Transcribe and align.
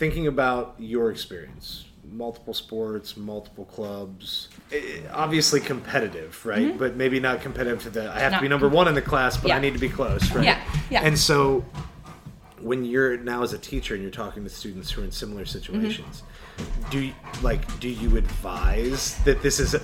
thinking 0.00 0.26
about 0.28 0.74
your 0.78 1.10
experience, 1.10 1.84
multiple 2.10 2.54
sports, 2.54 3.18
multiple 3.18 3.66
clubs, 3.66 4.48
eh, 4.72 5.00
obviously 5.12 5.60
competitive, 5.60 6.44
right? 6.46 6.76
But 6.78 6.96
maybe 6.96 7.20
not 7.20 7.42
competitive 7.42 7.82
to 7.82 7.90
the 7.90 8.10
I 8.10 8.18
have 8.20 8.32
to 8.32 8.36
Mm-hmm. 8.36 8.44
Be 8.46 8.48
number 8.48 8.68
one 8.70 8.88
in 8.88 8.94
the 8.94 9.02
class, 9.02 9.36
but 9.36 9.50
I 9.50 9.58
need 9.58 9.74
to 9.74 9.78
be 9.78 9.90
close, 9.90 10.32
right? 10.32 10.42
Yeah, 10.46 10.58
yeah. 10.88 11.02
And 11.02 11.18
so 11.18 11.62
when 12.62 12.86
you're 12.86 13.18
now 13.18 13.42
as 13.42 13.52
a 13.52 13.58
teacher 13.58 13.92
and 13.92 14.02
you're 14.02 14.10
talking 14.10 14.42
to 14.42 14.48
students 14.48 14.90
who 14.90 15.02
are 15.02 15.04
in 15.04 15.12
similar 15.12 15.42
Mm-hmm. 15.44 15.58
situations, 15.58 16.22
do 16.90 16.98
you 17.00 17.12
like 17.42 17.62
do 17.78 17.88
you 17.90 18.16
advise 18.16 19.16
that 19.24 19.42
this 19.42 19.60
is 19.60 19.74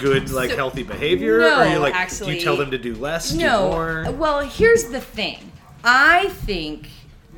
good 0.00 0.30
like 0.30 0.50
So- 0.50 0.56
healthy 0.56 0.84
behavior 0.84 1.40
No, 1.40 1.60
or 1.60 1.66
you 1.70 1.78
like 1.78 1.92
do 1.92 1.98
actually- 1.98 2.38
you 2.38 2.44
tell 2.44 2.56
them 2.56 2.70
to 2.70 2.78
do 2.78 2.94
less, 2.94 3.30
do 3.32 3.40
No. 3.44 3.70
more? 3.70 4.06
Well, 4.12 4.40
here's 4.40 4.84
the 4.84 5.00
thing. 5.02 5.52
I 5.84 6.28
think 6.46 6.88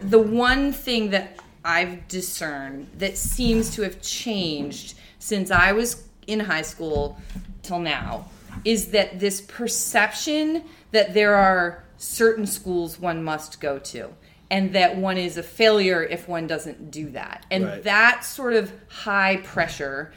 the 0.00 0.20
one 0.20 0.72
thing 0.72 1.10
that 1.10 1.36
I've 1.68 2.08
discerned 2.08 2.88
that 2.96 3.18
seems 3.18 3.74
to 3.74 3.82
have 3.82 4.00
changed 4.00 4.94
since 5.18 5.50
I 5.50 5.72
was 5.72 6.08
in 6.26 6.40
high 6.40 6.62
school 6.62 7.18
till 7.62 7.78
now 7.78 8.24
is 8.64 8.92
that 8.92 9.20
this 9.20 9.42
perception 9.42 10.64
that 10.92 11.12
there 11.12 11.34
are 11.34 11.84
certain 11.98 12.46
schools 12.46 12.98
one 12.98 13.22
must 13.22 13.60
go 13.60 13.78
to 13.80 14.08
and 14.50 14.74
that 14.74 14.96
one 14.96 15.18
is 15.18 15.36
a 15.36 15.42
failure 15.42 16.02
if 16.02 16.26
one 16.26 16.46
doesn't 16.46 16.90
do 16.90 17.10
that. 17.10 17.44
And 17.50 17.66
Right. 17.66 17.84
that 17.84 18.24
sort 18.24 18.54
of 18.54 18.72
high 18.88 19.36
pressure 19.44 20.10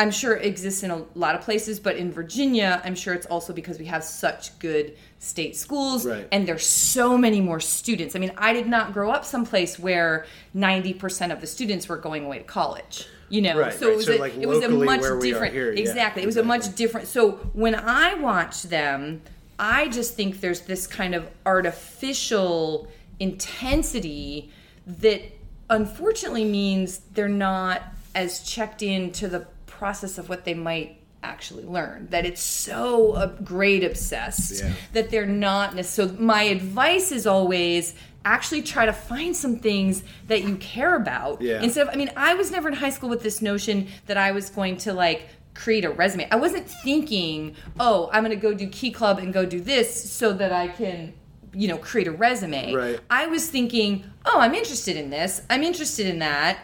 I'm 0.00 0.10
sure 0.10 0.34
it 0.34 0.46
exists 0.46 0.82
in 0.82 0.90
a 0.90 1.02
lot 1.14 1.34
of 1.34 1.42
places, 1.42 1.78
but 1.78 1.96
in 1.96 2.10
Virginia, 2.10 2.80
I'm 2.86 2.94
sure 2.94 3.12
it's 3.12 3.26
also 3.26 3.52
because 3.52 3.78
we 3.78 3.84
have 3.84 4.02
such 4.02 4.58
good 4.58 4.96
state 5.18 5.54
schools 5.56 6.06
Right. 6.06 6.26
and 6.32 6.48
there's 6.48 6.64
so 6.64 7.18
many 7.18 7.42
more 7.42 7.60
students. 7.60 8.16
I 8.16 8.18
mean, 8.18 8.32
I 8.38 8.54
did 8.54 8.66
not 8.66 8.94
grow 8.94 9.10
up 9.10 9.26
someplace 9.26 9.78
where 9.78 10.24
90% 10.56 11.32
of 11.32 11.42
the 11.42 11.46
students 11.46 11.86
were 11.86 11.98
going 11.98 12.24
away 12.24 12.38
to 12.38 12.44
college. 12.44 13.06
You 13.28 13.42
know, 13.42 13.58
Right, 13.58 13.74
so 13.74 13.88
right. 13.88 13.92
it 13.92 13.96
was 13.96 14.06
So, 14.06 14.16
a, 14.16 14.18
like, 14.18 14.36
it 14.38 14.48
was 14.48 14.64
a 14.64 14.70
much 14.70 15.02
where 15.02 15.18
we 15.18 15.28
are 15.28 15.34
different 15.34 15.52
here, 15.52 15.70
yeah, 15.70 15.80
exactly. 15.80 16.22
It 16.22 16.26
was 16.26 16.38
a 16.38 16.42
much 16.44 16.74
different. 16.74 17.06
So 17.06 17.32
when 17.52 17.74
I 17.74 18.14
watch 18.14 18.62
them, 18.62 19.20
I 19.58 19.88
just 19.88 20.14
think 20.14 20.40
there's 20.40 20.62
this 20.62 20.86
kind 20.86 21.14
of 21.14 21.28
artificial 21.44 22.88
intensity 23.20 24.50
that 24.86 25.20
unfortunately 25.68 26.46
means 26.46 27.02
they're 27.12 27.28
not 27.28 27.82
as 28.14 28.42
checked 28.42 28.82
into 28.82 29.28
the 29.28 29.46
process 29.80 30.18
of 30.18 30.28
what 30.28 30.44
they 30.44 30.52
might 30.54 30.96
actually 31.22 31.64
learn 31.64 32.06
that 32.10 32.24
it's 32.24 32.42
so 32.42 33.12
uh, 33.12 33.26
grade 33.52 33.84
obsessed 33.84 34.62
Yeah. 34.62 34.72
that 34.94 35.10
they're 35.10 35.26
not 35.48 35.84
so 35.84 36.08
my 36.18 36.42
advice 36.44 37.12
is 37.12 37.26
always 37.26 37.94
actually 38.24 38.62
try 38.62 38.84
to 38.86 38.92
find 38.92 39.34
some 39.36 39.56
things 39.58 40.02
that 40.28 40.42
you 40.44 40.56
care 40.56 40.94
about 40.96 41.40
Yeah. 41.42 41.62
instead 41.62 41.86
of 41.86 41.92
i 41.94 41.96
mean 41.96 42.10
i 42.16 42.32
was 42.34 42.50
never 42.50 42.68
in 42.68 42.74
high 42.74 42.90
school 42.96 43.10
with 43.10 43.22
this 43.22 43.40
notion 43.42 43.88
that 44.06 44.16
i 44.16 44.32
was 44.32 44.48
going 44.50 44.76
to 44.78 44.92
like 44.94 45.28
create 45.54 45.84
a 45.84 45.90
resume 45.90 46.26
i 46.30 46.36
wasn't 46.36 46.66
thinking 46.86 47.54
oh 47.78 48.08
i'm 48.12 48.22
going 48.24 48.38
to 48.38 48.42
go 48.48 48.52
do 48.54 48.66
key 48.68 48.90
club 48.90 49.18
and 49.18 49.32
go 49.32 49.44
do 49.44 49.60
this 49.60 49.88
so 50.10 50.32
that 50.32 50.52
i 50.52 50.68
can 50.68 51.12
you 51.52 51.68
know 51.68 51.76
create 51.78 52.06
a 52.06 52.12
resume 52.12 52.72
Right. 52.72 53.00
i 53.10 53.26
was 53.26 53.42
thinking 53.50 54.04
oh 54.24 54.38
i'm 54.40 54.54
interested 54.54 54.96
in 54.96 55.10
this 55.10 55.42
i'm 55.50 55.62
interested 55.62 56.06
in 56.06 56.18
that 56.20 56.58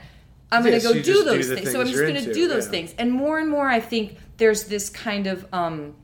i'm 0.53 0.63
going 0.63 0.79
to 0.79 0.87
go 0.87 0.93
do 0.93 1.03
just 1.03 1.19
do 1.19 1.25
those 1.25 1.49
things 1.49 1.73
so 1.73 1.81
i'm 1.81 1.87
just 1.87 1.99
going 2.01 2.15
to 2.15 2.33
do 2.33 2.49
those 2.49 2.67
yeah. 2.67 2.71
things 2.71 2.95
and 2.99 3.11
more 3.13 3.39
and 3.39 3.49
more 3.49 3.69
i 3.69 3.81
think 3.81 4.17
there's 4.37 4.65
this 4.65 4.89
kind 4.91 5.27
of 5.27 5.47
um 5.53 5.95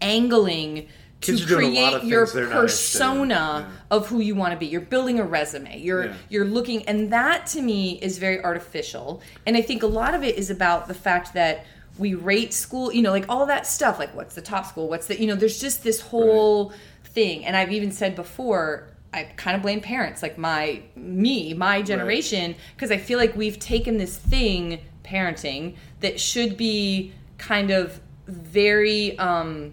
angling 0.00 0.86
to 1.20 1.32
Kids 1.32 1.44
are 1.44 1.48
doing 1.48 1.76
a 1.76 1.80
lot 1.80 2.00
create 2.00 2.10
your 2.10 2.26
things 2.26 2.34
they're 2.34 2.44
not 2.44 2.52
interested 2.56 2.98
in. 2.98 3.00
persona 3.00 3.66
Yeah. 3.68 3.96
of 3.96 4.06
who 4.08 4.20
you 4.20 4.34
want 4.34 4.52
to 4.52 4.58
be. 4.58 4.66
You're 4.66 4.82
building 4.82 5.18
a 5.18 5.24
resume. 5.24 5.78
You're 5.80 6.06
Yeah. 6.06 6.14
you're 6.28 6.44
looking 6.44 6.86
and 6.86 7.10
that 7.12 7.46
to 7.48 7.62
me 7.62 7.98
is 8.02 8.18
very 8.18 8.42
artificial. 8.44 9.22
And 9.46 9.56
I 9.56 9.62
think 9.62 9.82
a 9.82 9.86
lot 9.86 10.14
of 10.14 10.22
it 10.22 10.36
is 10.36 10.50
about 10.50 10.88
the 10.88 10.94
fact 10.94 11.32
that 11.32 11.64
we 11.98 12.12
rate 12.14 12.52
school, 12.52 12.92
you 12.92 13.00
know, 13.00 13.10
like 13.10 13.24
all 13.30 13.46
that 13.46 13.66
stuff, 13.66 13.98
like 13.98 14.14
what's 14.14 14.34
the 14.34 14.42
top 14.42 14.66
school, 14.66 14.88
what's 14.88 15.06
the 15.06 15.18
you 15.18 15.26
know, 15.26 15.34
there's 15.34 15.58
just 15.58 15.82
this 15.82 16.00
whole 16.00 16.72
thing. 17.04 17.46
And 17.46 17.56
I've 17.56 17.72
even 17.72 17.92
said 17.92 18.14
before 18.14 18.88
I 19.12 19.24
kind 19.36 19.56
of 19.56 19.62
blame 19.62 19.80
parents, 19.80 20.22
like 20.22 20.36
my 20.36 20.82
me, 20.94 21.54
my 21.54 21.80
generation, 21.82 22.54
because 22.74 22.90
I 22.90 22.98
feel 22.98 23.18
like 23.18 23.34
we've 23.36 23.58
taken 23.58 23.96
this 23.96 24.16
thing, 24.16 24.80
parenting, 25.04 25.76
that 26.00 26.20
should 26.20 26.56
be 26.56 27.12
kind 27.38 27.70
of 27.70 28.00
very 28.26 29.16
um 29.18 29.72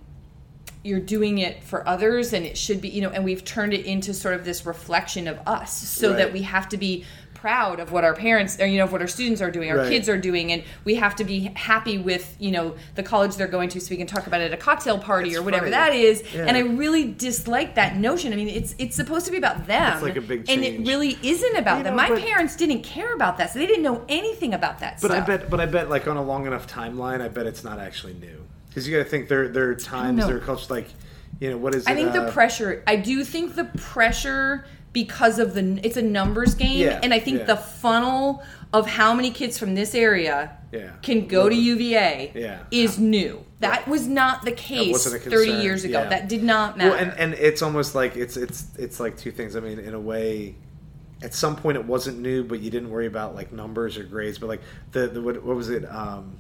you're 0.83 0.99
doing 0.99 1.37
it 1.39 1.63
for 1.63 1.87
others 1.87 2.33
and 2.33 2.45
it 2.45 2.57
should 2.57 2.81
be 2.81 2.89
you 2.89 3.01
know 3.01 3.09
and 3.09 3.23
we've 3.23 3.43
turned 3.45 3.73
it 3.73 3.85
into 3.85 4.13
sort 4.13 4.35
of 4.35 4.43
this 4.45 4.65
reflection 4.65 5.27
of 5.27 5.39
us 5.47 5.73
so 5.75 6.09
Right. 6.09 6.17
that 6.17 6.33
we 6.33 6.41
have 6.43 6.67
to 6.69 6.77
be 6.77 7.05
proud 7.43 7.81
of 7.81 7.91
what 7.91 8.05
our 8.05 8.13
parents 8.15 8.57
or 8.57 8.65
you 8.65 8.77
know 8.77 8.85
of 8.85 8.93
what 8.93 9.01
our 9.01 9.07
students 9.07 9.41
are 9.41 9.51
doing 9.51 9.69
our 9.69 9.79
Right. 9.79 9.89
kids 9.89 10.07
are 10.07 10.17
doing 10.17 10.53
and 10.53 10.63
we 10.85 10.95
have 10.95 11.13
to 11.17 11.25
be 11.25 11.51
happy 11.55 11.97
with 11.97 12.37
you 12.39 12.51
know 12.51 12.75
the 12.95 13.03
college 13.03 13.35
they're 13.35 13.47
going 13.49 13.67
to 13.67 13.81
so 13.81 13.89
we 13.89 13.97
can 13.97 14.07
talk 14.07 14.27
about 14.27 14.39
it 14.39 14.45
at 14.45 14.53
a 14.53 14.61
cocktail 14.61 14.97
party 14.97 15.35
or 15.35 15.41
whatever 15.41 15.65
funny. 15.65 15.71
that 15.71 15.93
is 15.93 16.23
Yeah. 16.33 16.45
and 16.47 16.55
i 16.55 16.61
really 16.61 17.11
dislike 17.11 17.75
that 17.75 17.97
notion 17.97 18.31
i 18.31 18.37
mean 18.37 18.47
it's 18.47 18.73
it's 18.77 18.95
supposed 18.95 19.25
to 19.25 19.31
be 19.33 19.37
about 19.37 19.67
them 19.67 19.91
It's 19.95 20.03
like 20.03 20.15
a 20.15 20.21
big 20.21 20.49
and 20.49 20.63
it 20.63 20.87
really 20.87 21.17
isn't 21.21 21.57
about 21.57 21.79
You 21.79 21.83
them 21.83 21.97
know, 21.97 22.07
my 22.09 22.17
parents 22.17 22.55
didn't 22.55 22.83
care 22.83 23.13
about 23.13 23.37
that 23.39 23.51
so 23.51 23.59
they 23.59 23.67
didn't 23.67 23.83
know 23.83 24.05
anything 24.07 24.53
about 24.53 24.79
that 24.79 25.01
But 25.01 25.11
stuff 25.11 25.23
I 25.23 25.27
bet, 25.27 25.49
but 25.49 25.59
I 25.59 25.65
bet, 25.65 25.89
like 25.89 26.07
on 26.07 26.15
a 26.15 26.23
long 26.23 26.47
enough 26.47 26.65
timeline, 26.67 27.19
I 27.19 27.27
bet 27.27 27.45
it's 27.45 27.63
not 27.65 27.77
actually 27.77 28.13
new. 28.13 28.37
Because 28.69 28.87
you 28.87 28.95
got 28.97 29.03
to 29.03 29.09
think 29.09 29.27
there, 29.27 29.49
there 29.49 29.67
are 29.69 29.75
times 29.75 30.25
there 30.25 30.37
are 30.37 30.39
cultures 30.39 30.69
like, 30.69 30.87
you 31.41 31.49
know, 31.49 31.57
what 31.57 31.75
is? 31.75 31.85
I 31.87 31.93
think 31.93 32.11
uh, 32.15 32.25
the 32.25 32.31
pressure. 32.31 32.83
I 32.87 32.95
do 32.95 33.23
think 33.25 33.55
the 33.55 33.65
pressure 33.65 34.65
because 34.93 35.39
of 35.39 35.53
the 35.55 35.79
it's 35.83 35.97
a 35.97 36.01
numbers 36.01 36.53
game, 36.55 36.77
Yeah, 36.87 36.99
and 37.03 37.13
I 37.13 37.19
think 37.19 37.39
yeah. 37.39 37.45
the 37.45 37.57
funnel 37.57 38.43
of 38.71 38.87
how 38.87 39.13
many 39.13 39.29
kids 39.31 39.57
from 39.59 39.75
this 39.75 39.93
area 39.93 40.51
Yeah. 40.71 40.91
can 41.01 41.27
go 41.27 41.49
to 41.49 41.55
UVA 41.55 42.31
Yeah. 42.35 42.59
is 42.71 42.97
new. 42.97 43.43
That 43.59 43.87
was 43.87 44.07
not 44.07 44.43
the 44.45 44.51
case 44.51 45.03
thirty 45.05 45.51
years 45.51 45.83
ago. 45.83 46.01
yeah. 46.03 46.09
That 46.09 46.27
did 46.29 46.43
not 46.43 46.77
matter. 46.77 46.91
Well, 46.91 46.99
and 46.99 47.11
and 47.19 47.33
it's 47.35 47.61
almost 47.61 47.95
like 47.95 48.15
it's 48.15 48.37
it's 48.37 48.67
it's 48.77 48.99
like 48.99 49.17
two 49.17 49.31
things. 49.31 49.55
I 49.55 49.59
mean, 49.59 49.79
in 49.79 49.93
a 49.93 49.99
way, 49.99 50.55
at 51.21 51.33
some 51.33 51.55
point 51.55 51.77
it 51.77 51.85
wasn't 51.85 52.19
new, 52.19 52.43
but 52.43 52.59
you 52.61 52.69
didn't 52.69 52.89
worry 52.89 53.05
about 53.07 53.35
like 53.35 53.51
numbers 53.51 53.97
or 53.97 54.03
grades. 54.03 54.37
But 54.37 54.47
like 54.47 54.61
the, 54.91 55.07
the 55.07 55.21
what, 55.21 55.43
what 55.43 55.55
was 55.55 55.69
it? 55.69 55.85
Um, 55.89 56.37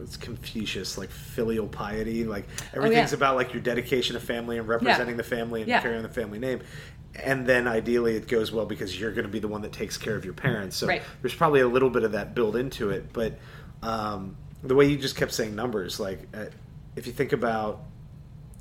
it's 0.00 0.16
Confucius, 0.16 0.98
like 0.98 1.10
filial 1.10 1.68
piety. 1.68 2.24
Like 2.24 2.46
everything's 2.74 3.12
Oh, 3.12 3.16
yeah. 3.16 3.18
about 3.18 3.36
like 3.36 3.52
your 3.54 3.62
dedication 3.62 4.14
to 4.14 4.20
family 4.20 4.58
and 4.58 4.66
representing 4.66 5.16
the 5.16 5.22
family 5.22 5.60
and 5.62 5.68
Yeah. 5.68 5.80
carrying 5.80 6.02
the 6.02 6.08
family 6.08 6.38
name. 6.38 6.60
And 7.14 7.46
then 7.46 7.68
ideally 7.68 8.16
it 8.16 8.26
goes 8.26 8.50
well 8.52 8.64
because 8.66 8.98
you're 8.98 9.12
going 9.12 9.26
to 9.26 9.30
be 9.30 9.38
the 9.38 9.48
one 9.48 9.62
that 9.62 9.72
takes 9.72 9.96
care 9.98 10.16
of 10.16 10.24
your 10.24 10.34
parents. 10.34 10.76
So 10.76 10.86
Right. 10.86 11.02
there's 11.20 11.34
probably 11.34 11.60
a 11.60 11.68
little 11.68 11.90
bit 11.90 12.04
of 12.04 12.12
that 12.12 12.34
built 12.34 12.56
into 12.56 12.90
it. 12.90 13.12
But 13.12 13.38
um, 13.82 14.36
the 14.62 14.74
way 14.74 14.86
you 14.86 14.96
just 14.96 15.16
kept 15.16 15.32
saying 15.32 15.54
numbers, 15.54 16.00
like 16.00 16.20
uh, 16.34 16.46
if 16.96 17.06
you 17.06 17.12
think 17.12 17.32
about 17.32 17.82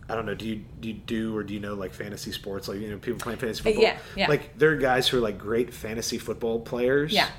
I 0.10 0.16
don't 0.16 0.26
know. 0.26 0.36
Do 0.36 0.46
you 0.46 0.66
do 0.82 0.90
you 0.90 0.94
do 0.96 1.38
or 1.38 1.44
do 1.44 1.54
you 1.54 1.62
know 1.62 1.74
like 1.74 1.94
fantasy 1.94 2.34
sports? 2.34 2.68
Like 2.68 2.80
you 2.82 2.90
know, 2.90 2.98
people 2.98 3.20
playing 3.20 3.40
fantasy 3.40 3.64
football. 3.64 3.84
Uh, 3.86 3.88
yeah, 3.88 3.98
yeah. 4.18 4.28
Like 4.28 4.58
there 4.58 4.72
are 4.72 4.76
guys 4.76 5.08
who 5.08 5.18
are 5.18 5.22
like 5.22 5.38
great 5.38 5.74
fantasy 5.74 6.18
football 6.18 6.60
players. 6.60 7.14
Yeah. 7.14 7.30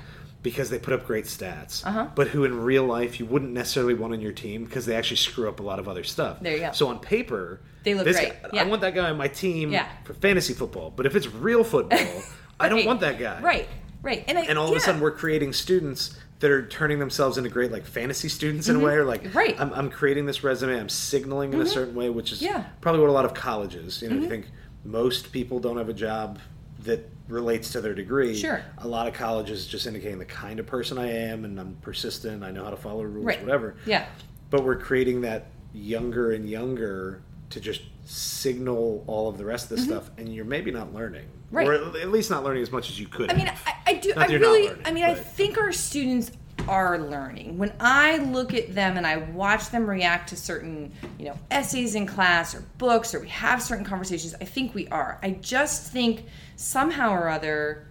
Because 0.43 0.69
they 0.69 0.77
put 0.77 0.93
up 0.93 1.07
great 1.07 1.25
stats, 1.25 1.85
Uh-huh. 1.85 2.07
but 2.15 2.27
who 2.27 2.43
in 2.43 2.59
real 2.61 2.83
life 2.85 3.17
you 3.19 3.25
wouldn't 3.25 3.53
necessarily 3.53 3.93
want 3.93 4.11
on 4.13 4.19
your 4.21 4.33
team 4.33 4.65
because 4.65 4.85
they 4.85 4.95
actually 4.95 5.15
screw 5.17 5.47
up 5.47 5.59
a 5.61 5.63
lot 5.63 5.79
of 5.79 5.87
other 5.87 6.03
stuff. 6.03 6.41
There 6.41 6.53
you 6.53 6.59
go. 6.59 6.71
So 6.73 6.87
on 6.89 6.99
paper, 6.99 7.61
They 7.83 7.93
look 7.95 8.03
great, 8.03 8.15
guy- 8.15 8.49
yeah. 8.51 8.61
I 8.63 8.65
want 8.65 8.81
that 8.81 8.93
guy 8.93 9.09
on 9.09 9.17
my 9.17 9.29
team 9.29 9.71
Yeah. 9.71 9.87
for 10.03 10.13
fantasy 10.13 10.53
football. 10.53 10.91
But 10.95 11.05
if 11.05 11.15
it's 11.15 11.27
real 11.33 11.63
football, 11.63 11.97
I 12.59 12.67
don't 12.69 12.85
want 12.85 12.99
that 12.99 13.17
guy. 13.19 13.41
right, 13.41 13.67
right, 14.01 14.23
and 14.27 14.37
I, 14.37 14.41
And 14.43 14.59
all 14.59 14.69
of 14.69 14.75
a 14.75 14.79
sudden, 14.81 14.99
we're 15.01 15.11
creating 15.11 15.53
students 15.53 16.13
that 16.39 16.51
are 16.51 16.67
turning 16.67 16.99
themselves 16.99 17.37
into 17.37 17.49
great 17.49 17.71
like 17.71 17.85
fantasy 17.85 18.27
students 18.27 18.67
in 18.67 18.75
a 18.75 18.79
way. 18.79 18.95
Or 18.95 19.05
like, 19.05 19.23
Mm-hmm. 19.23 19.37
Right. 19.37 19.53
Mm-hmm. 19.55 19.61
I'm, 19.73 19.85
I'm 19.85 19.89
creating 19.89 20.25
this 20.25 20.43
resume. 20.43 20.77
I'm 20.77 20.89
signaling 20.89 21.53
in 21.53 21.61
a 21.61 21.65
certain 21.65 21.95
way, 21.95 22.09
which 22.09 22.33
is 22.33 22.41
Yeah. 22.41 22.57
Mm-hmm. 22.59 22.81
probably 22.81 22.99
what 22.99 23.09
a 23.09 23.13
lot 23.13 23.23
of 23.23 23.33
colleges. 23.33 24.01
You 24.01 24.09
know, 24.09 24.17
you 24.17 24.27
think 24.27 24.47
most 24.83 25.31
people 25.31 25.61
don't 25.61 25.77
have 25.77 25.87
a 25.87 25.93
job 25.93 26.39
that 26.83 27.09
relates 27.27 27.71
to 27.71 27.81
their 27.81 27.93
degree. 27.93 28.35
Sure. 28.35 28.61
A 28.79 28.87
lot 28.87 29.07
of 29.07 29.13
colleges 29.13 29.65
just 29.67 29.87
indicating 29.87 30.19
the 30.19 30.25
kind 30.25 30.59
of 30.59 30.65
person 30.67 30.97
I 30.97 31.09
am, 31.09 31.45
and 31.45 31.59
I'm 31.59 31.75
persistent. 31.81 32.43
I 32.43 32.51
know 32.51 32.63
how 32.63 32.69
to 32.69 32.77
follow 32.77 33.03
rules, 33.03 33.25
right, 33.25 33.41
whatever. 33.41 33.75
Yeah, 33.85 34.05
But 34.49 34.63
we're 34.63 34.77
creating 34.77 35.21
that 35.21 35.47
younger 35.73 36.31
and 36.31 36.47
younger 36.49 37.21
to 37.51 37.59
just 37.59 37.81
signal 38.05 39.03
all 39.07 39.29
of 39.29 39.37
the 39.37 39.45
rest 39.45 39.71
of 39.71 39.77
this 39.77 39.85
stuff, 39.85 40.09
and 40.17 40.33
you're 40.33 40.45
maybe 40.45 40.71
not 40.71 40.93
learning, 40.93 41.25
Mm-hmm. 41.25 41.55
Right. 41.57 41.67
or 41.67 41.73
at 41.99 42.09
least 42.09 42.31
not 42.31 42.43
learning 42.43 42.63
as 42.63 42.71
much 42.71 42.89
as 42.89 42.99
you 42.99 43.07
could. 43.07 43.31
I 43.31 43.35
mean. 43.35 43.47
I, 43.47 43.73
I 43.85 43.93
do. 43.93 44.09
Not 44.09 44.17
I 44.17 44.21
that 44.21 44.31
you're 44.31 44.39
not 44.41 44.47
really. 44.47 44.67
learning, 44.69 44.81
I 44.85 44.91
mean, 44.91 45.03
I 45.03 45.13
think 45.13 45.57
our 45.59 45.71
students 45.71 46.31
are 46.67 46.97
learning. 46.97 47.57
When 47.57 47.73
I 47.79 48.17
look 48.17 48.53
at 48.53 48.73
them 48.73 48.97
and 48.97 49.05
I 49.05 49.17
watch 49.17 49.69
them 49.69 49.89
react 49.89 50.29
to 50.29 50.35
certain, 50.35 50.91
you 51.17 51.25
know, 51.25 51.37
essays 51.51 51.95
in 51.95 52.05
class 52.05 52.55
or 52.55 52.63
books, 52.77 53.13
or 53.13 53.19
we 53.19 53.29
have 53.29 53.61
certain 53.61 53.85
conversations, 53.85 54.35
I 54.39 54.45
think 54.45 54.73
we 54.73 54.87
are. 54.87 55.19
I 55.21 55.31
just 55.31 55.91
think 55.91 56.25
somehow 56.55 57.13
or 57.13 57.29
other, 57.29 57.87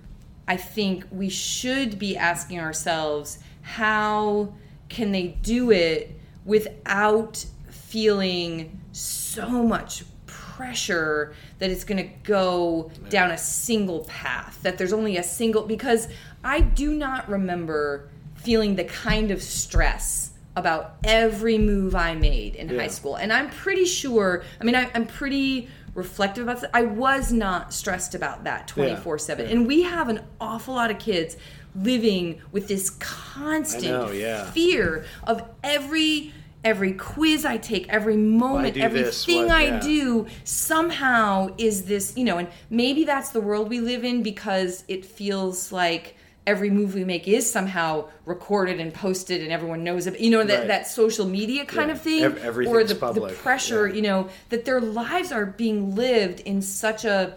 I 0.49 0.57
think 0.57 1.05
we 1.11 1.29
should 1.29 1.99
be 1.99 2.17
asking 2.17 2.61
ourselves 2.61 3.39
how 3.63 4.55
can 4.89 5.13
they 5.13 5.29
do 5.43 5.71
it 5.71 6.19
without 6.45 7.45
feeling 7.69 8.81
so 8.93 9.49
much 9.49 10.05
pressure 10.27 11.35
that 11.59 11.71
it's 11.71 11.85
going 11.85 11.97
to 11.97 12.11
go 12.25 12.91
down 13.09 13.31
a 13.31 13.39
single 13.39 14.05
path 14.05 14.59
that 14.63 14.77
there's 14.77 14.93
only 14.93 15.17
a 15.17 15.23
single 15.23 15.63
because 15.63 16.09
i 16.45 16.61
do 16.61 16.95
not 16.95 17.29
remember 17.29 18.11
feeling 18.43 18.77
the 18.77 18.85
kind 18.85 19.31
of 19.31 19.43
stress 19.43 20.31
about 20.55 20.97
every 21.05 21.57
move 21.59 21.95
i 21.95 22.15
made 22.15 22.55
in 22.57 22.69
Yeah. 22.69 22.81
high 22.81 22.89
school 22.89 23.17
and 23.17 23.33
i'm 23.33 23.49
pretty 23.51 23.85
sure 23.87 24.45
i 24.61 24.65
mean 24.65 24.75
I, 24.75 24.91
i'm 24.95 25.07
pretty 25.07 25.69
reflective 25.95 26.45
about 26.45 26.61
that 26.61 26.71
i 26.75 26.83
was 26.83 27.33
not 27.33 27.73
stressed 27.73 28.15
about 28.15 28.45
that 28.45 28.69
24 28.69 29.19
7 29.19 29.47
Yeah. 29.47 29.53
and 29.53 29.67
we 29.67 29.83
have 29.83 30.09
an 30.09 30.21
awful 30.41 30.75
lot 30.75 30.91
of 30.91 30.99
kids 30.99 31.37
living 31.75 32.43
with 32.53 32.69
this 32.69 32.91
constant 32.91 33.85
know, 33.93 34.11
yeah. 34.11 34.51
fear 34.51 35.05
of 35.25 35.43
every 35.65 36.33
every 36.65 36.93
quiz 36.93 37.45
I 37.45 37.57
take, 37.57 37.89
every 37.89 38.17
moment, 38.17 38.75
this, 38.75 38.85
everything 38.85 39.51
I 39.51 39.65
yeah. 39.65 39.81
do 39.81 40.27
somehow 40.45 41.49
is 41.59 41.87
this, 41.87 42.17
you 42.17 42.23
know, 42.23 42.39
and 42.39 42.47
maybe 42.71 43.03
that's 43.05 43.31
the 43.31 43.41
world 43.41 43.69
we 43.69 43.81
live 43.81 44.05
in 44.05 44.23
because 44.23 44.85
it 44.87 45.05
feels 45.05 45.73
like 45.73 46.17
every 46.47 46.71
move 46.71 46.95
we 46.95 47.05
make 47.05 47.29
is 47.29 47.51
somehow 47.51 48.09
recorded 48.27 48.81
and 48.81 48.93
posted 48.93 49.43
and 49.43 49.53
everyone 49.53 49.85
knows 49.85 50.07
it. 50.07 50.19
You 50.19 50.31
know, 50.31 50.43
that, 50.45 50.59
Right. 50.61 50.67
that 50.69 50.87
social 50.89 51.27
media 51.27 51.65
kind 51.65 51.89
Yeah. 51.89 51.95
of 51.95 52.01
thing. 52.03 52.23
Ev- 52.25 52.37
or 52.39 52.47
everything's 52.47 52.89
the, 52.99 53.13
the 53.13 53.35
pressure, 53.43 53.87
Yeah. 53.87 53.95
you 53.95 54.03
know, 54.03 54.29
that 54.49 54.65
their 54.65 54.81
lives 54.81 55.31
are 55.31 55.47
being 55.47 55.95
lived 55.95 56.41
in 56.41 56.61
such 56.63 57.05
a 57.05 57.37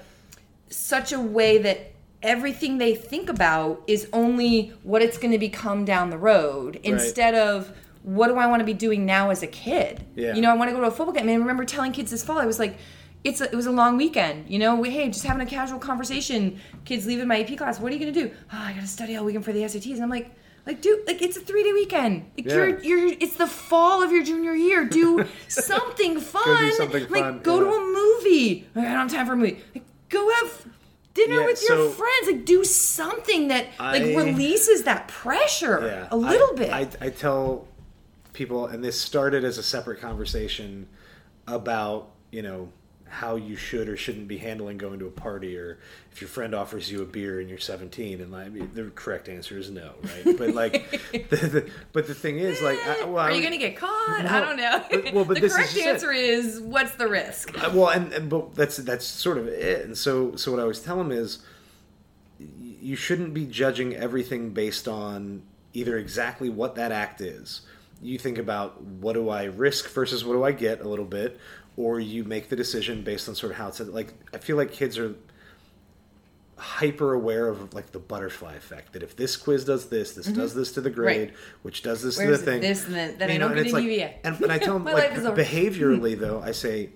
such 0.69 1.11
a 1.13 1.19
way 1.19 1.59
that 1.59 1.91
everything 2.23 2.79
they 2.79 2.95
think 2.95 3.29
about 3.29 3.83
is 3.87 4.07
only 4.11 4.73
what 4.81 5.01
it's 5.03 5.17
going 5.19 5.31
to 5.31 5.37
become 5.37 5.85
down 5.85 6.09
the 6.09 6.17
road 6.17 6.79
instead 6.83 7.35
of 7.35 7.71
what 8.01 8.27
do 8.27 8.35
I 8.37 8.47
want 8.47 8.61
to 8.61 8.65
be 8.65 8.73
doing 8.73 9.05
now 9.05 9.29
as 9.29 9.43
a 9.43 9.47
kid? 9.47 10.03
Yeah. 10.15 10.33
You 10.33 10.41
know, 10.41 10.49
I 10.49 10.55
want 10.55 10.69
to 10.69 10.75
go 10.75 10.81
to 10.81 10.87
a 10.87 10.91
football 10.91 11.13
game. 11.13 11.23
I, 11.23 11.27
mean, 11.27 11.35
I 11.35 11.39
remember 11.39 11.65
telling 11.65 11.91
kids 11.91 12.09
this 12.11 12.23
fall, 12.23 12.39
I 12.39 12.45
was 12.47 12.57
like, 12.59 12.77
it's 13.25 13.41
a, 13.41 13.45
it 13.51 13.55
was 13.55 13.65
a 13.65 13.71
long 13.71 13.97
weekend. 13.97 14.49
You 14.49 14.59
know, 14.59 14.75
we, 14.75 14.89
hey, 14.91 15.07
just 15.09 15.25
having 15.25 15.45
a 15.45 15.49
casual 15.49 15.79
conversation. 15.79 16.59
Kids 16.85 17.05
leaving 17.05 17.27
my 17.27 17.41
AP 17.41 17.57
class. 17.57 17.79
What 17.79 17.91
are 17.91 17.95
you 17.95 17.99
going 18.01 18.13
to 18.13 18.23
do? 18.29 18.31
Oh, 18.53 18.57
I 18.57 18.71
got 18.73 18.81
to 18.81 18.87
study 18.87 19.15
all 19.17 19.25
weekend 19.25 19.43
for 19.43 19.51
the 19.51 19.61
SATs. 19.63 19.95
And 19.95 20.03
I'm 20.03 20.09
like, 20.09 20.31
like, 20.65 20.81
dude, 20.81 21.05
like 21.07 21.21
it's 21.21 21.35
a 21.37 21.41
three 21.41 21.63
day 21.63 21.73
weekend. 21.73 22.25
Like, 22.37 22.45
Yeah. 22.47 22.55
you're, 22.55 22.79
you're, 22.79 23.07
it's 23.19 23.35
the 23.35 23.47
fall 23.47 24.01
of 24.03 24.11
your 24.11 24.23
junior 24.23 24.53
year. 24.53 24.85
Do 24.85 25.25
something 25.47 26.19
fun. 26.19 26.71
something 26.73 27.07
like, 27.09 27.21
fun, 27.23 27.39
go 27.41 27.59
to 27.59 27.65
a 27.67 27.79
movie. 27.79 28.67
Like, 28.75 28.85
I 28.85 28.89
don't 28.93 29.09
have 29.09 29.11
time 29.11 29.25
for 29.27 29.33
a 29.33 29.37
movie. 29.37 29.59
Like, 29.73 29.83
go 30.09 30.29
have 30.41 30.65
dinner 31.13 31.39
Yeah, 31.41 31.45
with 31.45 31.61
your 31.67 31.77
so- 31.77 31.89
friends. 31.89 32.27
Like, 32.27 32.45
do 32.45 32.63
something 32.63 33.47
that 33.49 33.67
like 33.79 34.01
releases 34.03 34.83
that 34.83 35.07
pressure 35.07 35.81
Yeah, 35.85 36.07
a 36.11 36.15
little 36.17 36.51
I- 36.53 36.55
bit. 36.55 36.69
I, 37.01 37.05
I 37.07 37.09
tell 37.09 37.67
people, 38.33 38.67
and 38.67 38.83
this 38.83 38.99
started 38.99 39.43
as 39.43 39.57
a 39.57 39.63
separate 39.63 39.99
conversation 40.01 40.87
about 41.47 42.09
you 42.31 42.41
know 42.41 42.69
how 43.15 43.35
you 43.37 43.55
should 43.55 43.87
or 43.89 43.95
shouldn't 43.97 44.27
be 44.27 44.37
handling 44.37 44.77
going 44.77 44.99
to 44.99 45.07
a 45.07 45.11
party, 45.11 45.57
or 45.57 45.79
if 46.11 46.21
your 46.21 46.27
friend 46.27 46.53
offers 46.53 46.91
you 46.91 47.01
a 47.01 47.05
beer 47.05 47.39
and 47.39 47.49
you're 47.49 47.57
17, 47.57 48.21
and 48.21 48.31
like 48.31 48.73
the 48.73 48.91
correct 48.95 49.29
answer 49.29 49.57
is 49.57 49.69
no, 49.71 49.93
right? 50.03 50.37
But 50.37 50.53
like, 50.53 50.91
the, 51.29 51.35
the, 51.35 51.71
but 51.93 52.07
the 52.07 52.13
thing 52.13 52.39
is, 52.39 52.61
like, 52.61 52.77
I, 52.85 53.05
well, 53.05 53.23
Are 53.25 53.31
you 53.31 53.41
going 53.41 53.53
to 53.53 53.57
get 53.57 53.77
caught? 53.77 54.23
No, 54.23 54.29
I 54.29 54.39
don't 54.39 54.57
know. 54.57 54.83
but- 54.91 55.13
well, 55.13 55.25
but 55.25 55.35
the 55.35 55.41
this 55.41 55.51
is 55.53 55.57
correct 55.57 55.73
just 55.73 55.87
answer 55.87 56.11
is 56.11 56.59
what's 56.59 56.95
the 56.95 57.07
risk? 57.07 57.57
Uh, 57.57 57.71
well, 57.73 57.89
and, 57.89 58.11
and 58.13 58.29
but 58.29 58.53
that's 58.55 58.77
that's 58.77 59.05
sort 59.05 59.37
of 59.37 59.47
it. 59.47 59.85
And 59.85 59.97
so 59.97 60.35
so 60.35 60.51
what 60.51 60.59
I 60.59 60.63
always 60.63 60.79
tell 60.79 60.97
them 60.97 61.11
is, 61.11 61.39
you 62.81 62.95
shouldn't 62.95 63.33
be 63.33 63.45
judging 63.45 63.95
everything 63.95 64.51
based 64.51 64.87
on 64.87 65.41
either 65.73 65.97
exactly 65.97 66.49
what 66.49 66.75
that 66.75 66.91
act 66.91 67.21
is. 67.21 67.61
You 68.01 68.17
think 68.19 68.37
about 68.37 68.81
what 68.81 69.13
do 69.13 69.29
I 69.29 69.45
risk 69.45 69.89
versus 69.89 70.23
what 70.25 70.33
do 70.33 70.43
I 70.43 70.51
get 70.51 70.81
a 70.81 70.87
little 70.87 71.05
bit, 71.05 71.39
or 71.77 71.99
you 71.99 72.23
make 72.23 72.49
the 72.49 72.55
decision 72.55 73.03
based 73.03 73.27
on 73.29 73.35
sort 73.35 73.51
of 73.51 73.57
how 73.57 73.67
it's 73.67 73.79
like. 73.79 74.13
I 74.33 74.37
feel 74.37 74.57
like 74.57 74.71
kids 74.71 74.97
are 74.97 75.15
hyper 76.57 77.13
aware 77.13 77.49
of 77.49 77.73
like 77.73 77.91
the 77.91 77.99
butterfly 77.99 78.53
effect 78.55 78.93
that 78.93 79.03
if 79.03 79.15
this 79.17 79.35
quiz 79.35 79.65
does 79.65 79.89
this 79.89 80.13
this 80.13 80.27
does 80.27 80.53
this 80.55 80.71
to 80.71 80.79
the 80.79 80.89
grade 80.89 81.27
Mm-hmm. 81.27 81.35
Right. 81.35 81.63
which 81.63 81.83
does 81.83 82.01
this 82.01 82.17
Where's 82.17 82.39
to 82.39 82.45
the 82.45 82.51
thing 82.51 82.61
this 82.61 82.85
and 82.85 82.95
then- 82.95 83.17
then 83.17 83.29
I 83.29 83.33
know, 83.33 83.49
don't 83.49 83.57
and 83.57 83.57
get 83.57 83.65
it's 83.65 83.73
like, 83.73 84.19
and, 84.23 84.41
and 84.41 84.51
i 84.53 84.57
tell 84.57 84.73
them 84.79 84.85
like 84.85 84.93
life 85.09 85.17
is 85.17 85.25
over. 85.25 85.35
behaviorally 85.43 86.17
though 86.25 86.41
i 86.41 86.51
say 86.51 86.91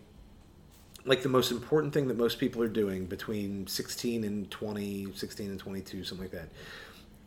like 1.06 1.24
the 1.24 1.30
most 1.30 1.52
important 1.52 1.94
thing 1.94 2.08
that 2.08 2.16
most 2.18 2.40
people 2.40 2.62
are 2.62 2.70
doing 2.70 3.06
between 3.06 3.68
16 3.68 4.24
and 4.24 4.50
20 4.50 5.08
16 5.14 5.50
and 5.50 5.60
22 5.60 6.04
something 6.06 6.24
like 6.24 6.31
that 6.31 6.48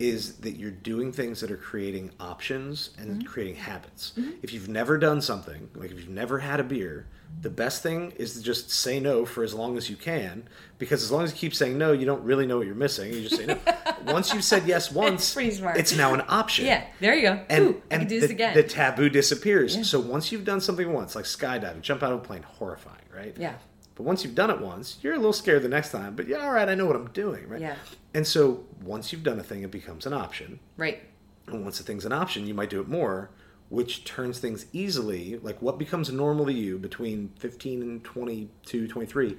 is 0.03 0.37
that 0.39 0.57
you're 0.57 0.71
doing 0.71 1.13
things 1.13 1.41
that 1.41 1.51
are 1.51 1.57
creating 1.71 2.11
options 2.19 2.91
and 2.99 3.09
Mm-hmm. 3.13 3.29
creating 3.33 3.55
habits 3.57 4.13
if 4.43 4.53
you've 4.53 4.69
never 4.69 4.99
done 4.99 5.21
something 5.21 5.69
like 5.75 5.91
if 5.93 5.99
you've 5.99 6.09
never 6.09 6.39
had 6.41 6.59
a 6.61 6.65
beer 6.65 7.07
the 7.41 7.51
best 7.51 7.83
thing 7.83 8.13
is 8.17 8.35
to 8.35 8.43
just 8.43 8.71
say 8.71 9.01
no 9.01 9.25
for 9.25 9.43
as 9.43 9.55
long 9.55 9.77
as 9.79 9.89
you 9.89 9.97
can 9.97 10.43
because 10.79 11.03
as 11.03 11.11
long 11.11 11.23
as 11.25 11.31
you 11.33 11.37
keep 11.39 11.55
saying 11.55 11.77
no 11.79 11.93
you 11.93 12.05
don't 12.07 12.23
really 12.25 12.47
know 12.47 12.59
what 12.59 12.67
you're 12.67 12.75
missing 12.75 13.13
you 13.13 13.23
just 13.29 13.37
say 13.37 13.47
no 13.47 13.59
once 14.13 14.33
you've 14.35 14.45
said 14.45 14.67
yes 14.67 14.91
once 14.93 15.37
it's 15.37 15.97
now 15.97 16.13
an 16.15 16.23
option 16.29 16.67
Yeah, 16.67 16.85
there 17.01 17.15
you 17.15 17.23
go. 17.23 17.41
and, 17.49 17.65
Ooh, 17.65 17.83
and 17.91 18.09
the, 18.09 18.19
this 18.21 18.31
again. 18.31 18.55
the 18.55 18.63
taboo 18.65 19.09
disappears. 19.09 19.77
Yeah. 19.77 19.83
So 19.85 20.01
once 20.01 20.31
you've 20.33 20.45
done 20.45 20.61
something 20.61 20.93
once, 20.93 21.15
like 21.15 21.25
skydiving, 21.27 21.81
jump 21.83 22.03
out 22.03 22.13
of 22.13 22.19
a 22.21 22.23
plane, 22.23 22.43
horrifying, 22.43 23.07
right? 23.15 23.35
Yeah. 23.39 23.55
But 23.95 24.05
once 24.05 24.25
you've 24.25 24.35
done 24.35 24.51
it 24.51 24.61
once, 24.61 24.99
you're 25.03 25.15
a 25.15 25.17
little 25.17 25.33
scared 25.33 25.63
the 25.63 25.69
next 25.69 25.91
time. 25.91 26.17
But 26.17 26.27
yeah, 26.29 26.39
all 26.39 26.53
right, 26.53 26.69
I 26.69 26.75
know 26.75 26.87
what 26.87 26.97
I'm 26.97 27.09
doing, 27.09 27.49
right? 27.49 27.61
Yeah. 27.61 27.77
And 28.15 28.27
so 28.27 28.65
once 28.83 29.13
you've 29.13 29.23
done 29.23 29.39
a 29.39 29.43
thing, 29.43 29.63
it 29.63 29.71
becomes 29.71 30.07
an 30.07 30.13
option. 30.13 30.61
right. 30.77 31.03
And 31.49 31.65
once 31.65 31.81
a 31.81 31.83
thing's 31.83 32.05
an 32.05 32.13
option, 32.13 32.47
you 32.47 32.55
might 32.55 32.71
do 32.71 32.81
it 32.81 32.87
more, 32.89 33.31
which 33.69 34.05
turns 34.05 34.39
things 34.39 34.67
easily. 34.73 35.39
Like 35.43 35.61
what 35.61 35.77
becomes 35.77 36.11
normal 36.11 36.47
to 36.47 36.53
you 36.53 36.79
between 36.79 37.33
15 37.41 37.83
and 37.83 38.05
22, 38.05 38.87
23, 38.87 39.37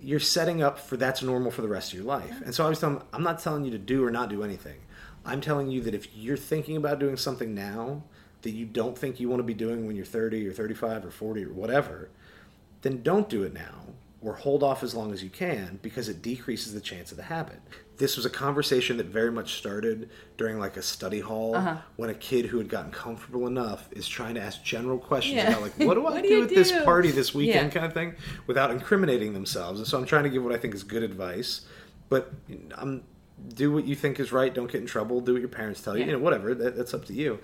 you're 0.00 0.20
setting 0.20 0.62
up 0.62 0.78
for 0.78 0.98
that's 0.98 1.22
normal 1.22 1.50
for 1.50 1.62
the 1.62 1.68
rest 1.68 1.92
of 1.92 1.98
your 1.98 2.06
life. 2.06 2.42
And 2.44 2.54
so 2.54 2.66
I 2.66 2.68
was 2.68 2.78
telling 2.78 2.98
them, 2.98 3.06
I'm 3.14 3.22
not 3.22 3.38
telling 3.38 3.64
you 3.64 3.70
to 3.70 3.78
do 3.78 4.04
or 4.04 4.10
not 4.10 4.28
do 4.28 4.42
anything. 4.44 4.80
I'm 5.24 5.40
telling 5.40 5.70
you 5.70 5.80
that 5.82 5.94
if 5.94 6.14
you're 6.14 6.36
thinking 6.36 6.76
about 6.76 6.98
doing 6.98 7.16
something 7.16 7.54
now 7.54 8.02
that 8.42 8.50
you 8.50 8.66
don't 8.66 8.96
think 8.96 9.18
you 9.18 9.28
want 9.28 9.40
to 9.40 9.44
be 9.44 9.54
doing 9.54 9.86
when 9.86 9.96
you're 9.96 10.04
30 10.04 10.46
or 10.46 10.52
35 10.52 11.06
or 11.06 11.10
40 11.10 11.44
or 11.44 11.52
whatever, 11.52 12.10
then 12.82 13.02
don't 13.02 13.28
do 13.28 13.42
it 13.44 13.52
now 13.52 13.79
or 14.22 14.34
hold 14.34 14.62
off 14.62 14.82
as 14.82 14.94
long 14.94 15.12
as 15.12 15.22
you 15.22 15.30
can 15.30 15.78
because 15.82 16.08
it 16.08 16.20
decreases 16.20 16.74
the 16.74 16.80
chance 16.80 17.10
of 17.10 17.16
the 17.16 17.22
habit. 17.22 17.58
This 17.96 18.16
was 18.16 18.26
a 18.26 18.30
conversation 18.30 18.96
that 18.98 19.06
very 19.06 19.30
much 19.32 19.54
started 19.54 20.10
during 20.36 20.58
like 20.58 20.76
a 20.76 20.82
study 20.82 21.20
hall 21.20 21.54
Uh-huh. 21.56 21.76
when 21.96 22.10
a 22.10 22.14
kid 22.14 22.46
who 22.46 22.58
had 22.58 22.68
gotten 22.68 22.90
comfortable 22.90 23.46
enough 23.46 23.88
is 23.92 24.06
trying 24.06 24.34
to 24.34 24.40
ask 24.42 24.62
general 24.62 24.98
questions 24.98 25.36
Yeah. 25.36 25.48
about 25.50 25.62
like 25.62 25.72
what 25.78 25.94
do 25.94 26.00
I 26.06 26.10
What 26.12 26.22
do 26.22 26.28
do 26.28 26.42
at 26.42 26.48
this 26.50 26.70
party 26.84 27.10
this 27.10 27.34
weekend 27.34 27.72
Yeah. 27.72 27.80
kind 27.80 27.86
of 27.86 27.92
thing 27.94 28.14
without 28.46 28.70
incriminating 28.70 29.32
themselves. 29.32 29.80
And 29.80 29.88
so 29.88 29.96
I'm 29.98 30.06
trying 30.06 30.24
to 30.24 30.30
give 30.30 30.42
what 30.44 30.52
I 30.52 30.58
think 30.58 30.74
is 30.74 30.82
good 30.82 31.02
advice, 31.02 31.62
but 32.08 32.30
I'm 32.74 33.04
do 33.54 33.72
what 33.72 33.86
you 33.86 33.94
think 33.94 34.20
is 34.20 34.32
right, 34.32 34.52
don't 34.52 34.70
get 34.70 34.82
in 34.82 34.86
trouble, 34.86 35.22
do 35.22 35.32
what 35.32 35.40
your 35.40 35.48
parents 35.48 35.80
tell 35.80 35.94
you, 35.96 36.00
Yeah. 36.00 36.06
you 36.08 36.12
know, 36.12 36.18
whatever, 36.18 36.54
that, 36.54 36.76
that's 36.76 36.92
up 36.92 37.06
to 37.06 37.14
you 37.14 37.38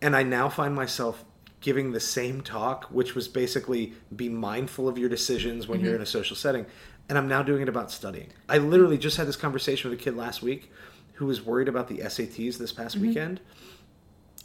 and 0.00 0.14
I 0.14 0.22
now 0.22 0.48
find 0.48 0.74
myself 0.76 1.24
giving 1.60 1.92
the 1.92 2.00
same 2.00 2.40
talk, 2.40 2.84
which 2.86 3.14
was 3.14 3.26
basically 3.28 3.94
be 4.14 4.28
mindful 4.28 4.88
of 4.88 4.96
your 4.96 5.08
decisions 5.08 5.66
when 5.66 5.80
you're 5.80 5.90
mm-hmm. 5.90 5.96
in 5.96 6.02
a 6.02 6.06
social 6.06 6.36
setting. 6.36 6.66
And 7.08 7.16
I'm 7.18 7.26
now 7.26 7.42
doing 7.42 7.62
it 7.62 7.68
about 7.68 7.90
studying. 7.90 8.28
I 8.48 8.58
literally 8.58 8.98
just 8.98 9.16
had 9.16 9.26
this 9.26 9.36
conversation 9.36 9.90
with 9.90 9.98
a 9.98 10.02
kid 10.02 10.16
last 10.16 10.42
week 10.42 10.70
who 11.14 11.26
was 11.26 11.44
worried 11.44 11.68
about 11.68 11.88
the 11.88 11.98
SATs 11.98 12.58
this 12.58 12.72
past 12.72 12.96
mm-hmm. 12.96 13.08
weekend. 13.08 13.40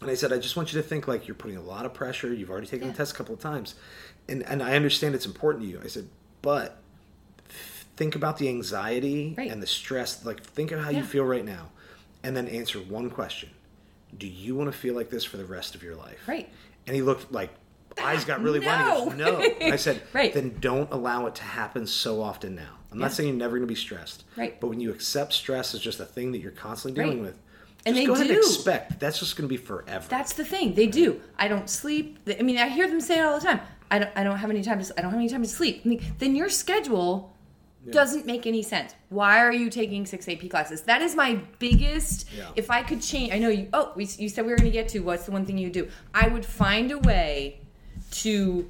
And 0.01 0.10
I 0.10 0.15
said, 0.15 0.34
I 0.34 0.38
just 0.38 0.58
want 0.58 0.74
you 0.74 0.82
to 0.82 0.88
think 0.88 1.08
like 1.08 1.27
you're 1.27 1.36
putting 1.36 1.58
a 1.58 1.62
lot 1.62 1.86
of 1.86 1.93
pressure. 1.93 2.34
You've 2.34 2.50
already 2.50 2.67
taken 2.67 2.88
Yeah. 2.88 2.93
the 2.93 2.98
test 2.98 3.13
a 3.13 3.15
couple 3.15 3.36
of 3.36 3.39
times. 3.39 3.75
And, 4.27 4.43
and 4.43 4.63
I 4.63 4.75
understand 4.75 5.13
it's 5.13 5.25
important 5.25 5.63
to 5.63 5.70
you. 5.70 5.79
I 5.84 5.88
said, 5.88 6.10
but 6.41 6.82
think 7.96 8.15
about 8.15 8.38
the 8.38 8.50
anxiety 8.50 9.36
Right. 9.38 9.51
and 9.51 9.62
the 9.62 9.67
stress. 9.67 10.25
Like, 10.25 10.41
think 10.41 10.72
of 10.72 10.82
how 10.82 10.89
you 10.89 11.03
feel 11.03 11.25
right 11.25 11.46
now. 11.46 11.70
And 12.24 12.36
then 12.36 12.48
answer 12.48 12.79
one 12.79 13.10
question 13.10 13.50
Do 14.17 14.27
you 14.27 14.55
want 14.55 14.72
to 14.72 14.77
feel 14.77 14.93
like 14.96 15.10
this 15.10 15.24
for 15.24 15.38
the 15.38 15.46
rest 15.46 15.75
of 15.75 15.84
your 15.84 15.96
life? 15.96 16.20
Right. 16.27 16.50
And 16.88 16.96
he 16.96 17.01
looked 17.01 17.32
like, 17.32 17.50
eyes 18.01 18.25
got 18.25 18.41
really 18.41 18.60
wide. 18.60 18.79
He 18.79 19.05
goes, 19.05 19.15
No. 19.17 19.38
no. 19.39 19.41
And 19.41 19.74
I 19.74 19.77
said, 19.77 20.01
Right. 20.13 20.34
then 20.34 20.58
don't 20.60 20.91
allow 20.91 21.25
it 21.27 21.36
to 21.36 21.43
happen 21.43 21.86
so 21.88 22.22
often 22.22 22.55
now. 22.55 22.77
I'm 22.91 23.00
Yeah. 23.00 23.05
not 23.05 23.13
saying 23.13 23.29
you're 23.29 23.38
never 23.38 23.58
going 23.58 23.67
to 23.67 23.72
be 23.72 23.75
stressed. 23.79 24.24
Right. 24.36 24.60
But 24.60 24.67
when 24.67 24.79
you 24.79 24.91
accept 24.91 25.34
stress 25.34 25.74
as 25.74 25.79
just 25.82 26.00
a 26.00 26.05
thing 26.05 26.32
that 26.34 26.39
you're 26.39 26.51
constantly 26.51 27.01
dealing 27.01 27.20
Right. 27.24 27.27
with, 27.32 27.39
And 27.86 27.96
they 27.98 28.05
go 28.05 28.13
ahead 28.13 28.27
and 28.27 28.36
do. 28.36 28.39
expect 28.39 29.00
that's 29.00 29.20
just 29.20 29.36
going 29.36 29.48
to 29.48 29.53
be 29.53 29.58
forever. 29.58 30.05
That's 30.10 30.34
the 30.34 30.46
thing. 30.46 30.74
They 30.74 30.88
do. 30.88 31.20
I 31.38 31.48
don't 31.48 31.70
sleep. 31.70 32.17
I 32.39 32.41
mean, 32.41 32.58
I 32.58 32.70
hear 32.70 32.88
them 32.88 33.01
say 33.01 33.20
it 33.20 33.24
all 33.24 33.38
the 33.39 33.46
time. 33.46 33.60
I 33.91 34.00
don't. 34.00 34.12
I 34.15 34.24
don't 34.24 34.38
have 34.38 34.50
any 34.50 34.63
time 34.63 34.82
to. 34.82 34.93
I 34.98 35.01
don't 35.01 35.12
have 35.12 35.20
any 35.20 35.27
time 35.29 35.43
to 35.43 35.50
sleep. 35.50 35.82
I 35.84 35.88
mean, 35.89 36.01
then 36.17 36.36
your 36.36 36.50
schedule 36.50 37.32
doesn't 37.91 38.25
make 38.25 38.47
any 38.47 38.63
sense. 38.63 38.95
Why 39.09 39.39
are 39.39 39.51
you 39.51 39.69
taking 39.69 40.05
six 40.05 40.27
AP 40.29 40.49
classes? 40.49 40.83
That 40.83 41.01
is 41.01 41.15
my 41.15 41.35
biggest. 41.59 42.27
Yeah. 42.35 42.49
If 42.55 42.71
I 42.71 42.81
could 42.81 43.01
change, 43.01 43.33
I 43.33 43.39
know 43.39 43.49
you. 43.49 43.67
Oh, 43.73 43.91
we, 43.95 44.05
you 44.17 44.29
said 44.29 44.45
we 44.45 44.51
were 44.51 44.57
going 44.57 44.71
to 44.71 44.73
get 44.73 44.87
to 44.89 44.99
what's 44.99 45.25
the 45.25 45.31
one 45.31 45.45
thing 45.45 45.57
you 45.57 45.69
do. 45.69 45.89
I 46.13 46.27
would 46.27 46.45
find 46.45 46.91
a 46.91 46.99
way 46.99 47.59
to 48.11 48.69